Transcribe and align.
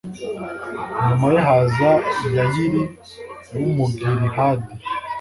nyuma 1.05 1.27
ye 1.33 1.39
haza 1.47 1.91
yayiri 2.35 2.81
w'umugilihadi 3.57 4.73